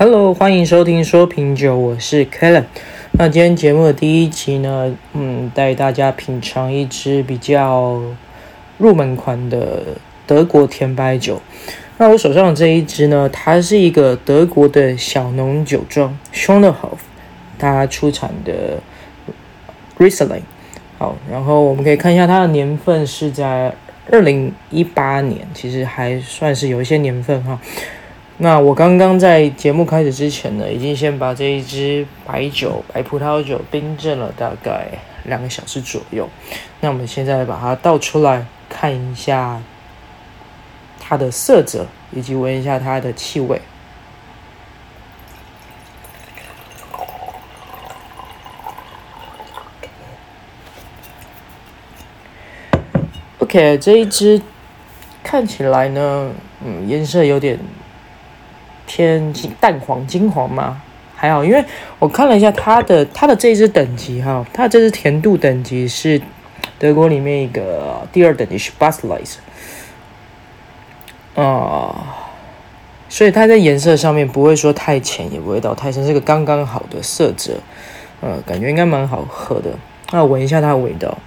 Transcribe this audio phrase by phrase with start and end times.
[0.00, 2.62] Hello，欢迎收听说品酒，我是 Kellen。
[3.14, 8.00] 那今天节目的第一集呢，嗯，带大家品尝一支比较
[8.76, 9.82] 入门款的
[10.24, 11.42] 德国甜白酒。
[11.96, 16.98] 那我手上的这一支呢，它是一个德国的小农酒庄 Schonerhof，
[17.58, 18.78] 它出产的
[19.98, 20.42] Riesling。
[20.96, 23.74] 好，然后我们可以看一下它的年份是在
[24.12, 27.58] 二零一八年，其实还算是有一些年份哈。
[28.40, 34.86] 那我刚刚在节目开始之前呢，已经先把这一支白酒、白葡萄酒冰镇了大概
[35.24, 36.28] 两个小时左右。
[36.80, 39.60] 那我们现在把它倒出来看一下
[41.00, 43.60] 它的色泽，以及闻一下它的气味。
[53.40, 54.40] OK，这一支
[55.24, 56.30] 看起来呢，
[56.64, 57.58] 嗯，颜色有点。
[58.88, 60.80] 偏淡黄、金黄吗？
[61.14, 61.64] 还好，因为
[61.98, 66.20] 我看了一下它的它的这支等级哈，它这支甜度等级是
[66.78, 69.34] 德国里面一个第二等级是 Baselize
[71.34, 72.16] 啊，
[73.08, 77.54] 所以它在颜色上面不会说太浅，也不会到太深，是个刚刚好的色泽，
[78.20, 79.70] 呃，感觉应该蛮好喝的。
[80.12, 81.18] 那闻一下它的味道。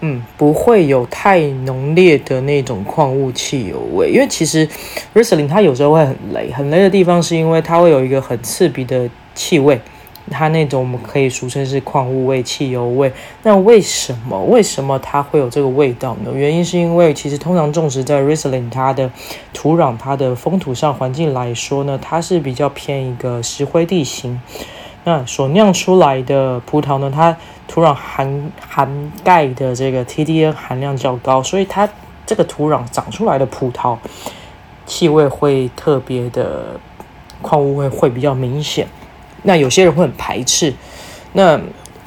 [0.00, 4.68] 嗯，不会有太浓烈的那种矿物汽油味，因为其实
[5.14, 9.80] Riesling 它有时候会很雷，很雷的地方是因为它会有一个很刺鼻的气味，
[10.30, 13.10] 它那种我们可以俗称是矿物味、汽油味。
[13.42, 14.42] 那为什么？
[14.44, 16.30] 为什么它会有这个味道呢？
[16.34, 19.10] 原因是因为其实通常种植在 Riesling 它的
[19.54, 24.38] 土壤、它的风土上环境来说呢，它是比较偏一个石灰地形。
[25.04, 27.36] 那所酿出来的葡萄呢，它
[27.68, 31.88] 土壤含含钙的这个 TDN 含量较高，所以它
[32.26, 33.98] 这个土壤长出来的葡萄
[34.86, 36.80] 气味会特别的
[37.42, 38.88] 矿物味会比较明显。
[39.42, 40.72] 那有些人会很排斥。
[41.34, 41.60] 那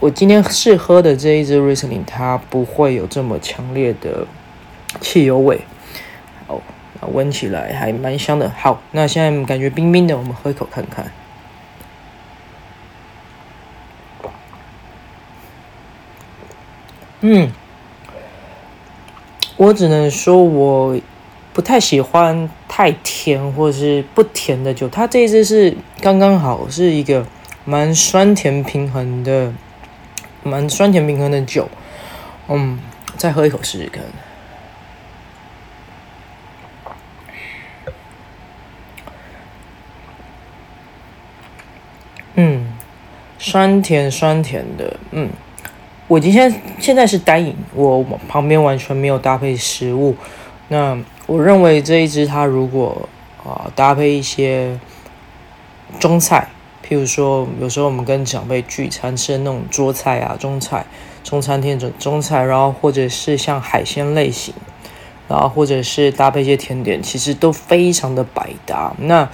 [0.00, 4.26] 我今天试喝的这一支 Riesling，它不会有这么强烈的
[5.00, 5.60] 汽油味。
[6.48, 6.60] 哦。
[7.00, 8.50] 那，闻起来还蛮香的。
[8.56, 11.04] 好，那现在感觉冰冰的，我们喝一口看看。
[17.22, 17.52] 嗯，
[19.56, 20.98] 我只能说我
[21.52, 24.88] 不太喜欢太甜或者是不甜的酒。
[24.88, 27.26] 它这一支是刚刚好，是一个
[27.66, 29.52] 蛮酸甜平衡的，
[30.42, 31.68] 蛮酸甜平衡的酒。
[32.48, 32.80] 嗯，
[33.18, 34.02] 再喝一口试试看。
[42.36, 42.72] 嗯，
[43.38, 45.28] 酸甜酸甜的，嗯。
[46.10, 50.16] 我今天现在是单饮，我旁边完全没有搭配食物。
[50.66, 53.08] 那我认为这一支它如果
[53.44, 54.76] 啊、搭配一些
[56.00, 56.48] 中菜，
[56.84, 60.84] 譬如说有时候我们跟长辈聚餐吃的那种桌菜啊、中菜、
[61.22, 64.52] 中餐厅中中菜，然后或者是像海鲜类型，
[65.28, 68.92] 然后或者是搭配一些甜点，其实都非常的百搭。
[68.98, 69.28] 那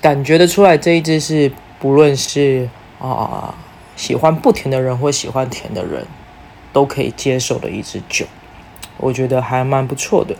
[0.00, 3.54] 感觉得出来这一支是不论是啊。
[4.02, 6.04] 喜欢不甜的人或喜欢甜的人，
[6.72, 8.26] 都可以接受的一支酒，
[8.96, 10.34] 我觉得还蛮不错的。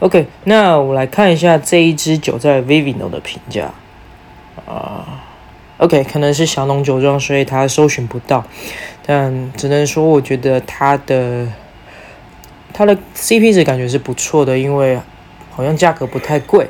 [0.00, 3.70] OK，那我来看一下这一支酒在 Vivino 的评价
[4.66, 5.24] 啊。
[5.78, 8.44] OK，可能是小农酒庄，所以它搜寻不到，
[9.06, 11.48] 但只能说我觉得它的
[12.74, 15.00] 它的 CP 值感觉是不错的，因为
[15.50, 16.68] 好像价格不太贵，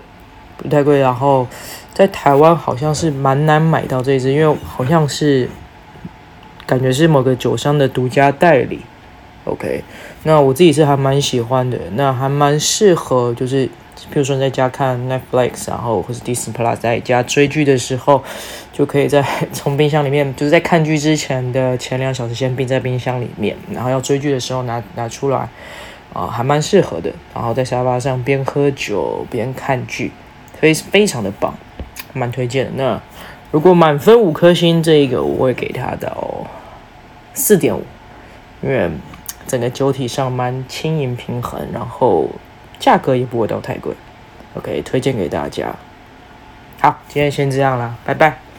[0.62, 1.46] 不太贵，然后。
[1.94, 5.46] 在台湾好像是蛮难买到这一支，因为好像是
[6.64, 8.80] 感觉是某个酒商的独家代理。
[9.44, 9.84] OK，
[10.22, 13.66] 那我自己是还蛮喜欢的，那还蛮适合，就是
[14.10, 18.24] 比如说你在家看 Netflix，然后或是 Disney Plus，在家追剧的时候，
[18.72, 25.46] 就可以在从冰箱里面，就是在看剧之前的前两小时先冰在冰箱里面，然后要追剧的时候拿拿出来，
[26.14, 27.12] 啊，还蛮适合的。
[27.34, 30.10] 然后在沙发上边喝酒边看剧，
[30.62, 31.52] 非非常的棒。
[32.14, 32.72] 蛮推荐的。
[32.76, 33.00] 那
[33.50, 36.46] 如果满分五颗星，这一个我会给他的哦
[37.32, 37.82] 四点五，
[38.60, 38.90] 因为
[39.46, 42.28] 整个酒体上蛮轻盈平衡，然后
[42.78, 43.94] 价格也不会到太贵。
[44.52, 45.74] OK，推荐给大家。
[46.80, 48.51] 好，今天先这样啦，拜拜。